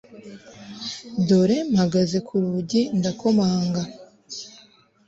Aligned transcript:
dore 1.27 1.57
mpagaze 1.71 2.17
kurugi 2.27 2.81
ndakomanga 2.97 3.81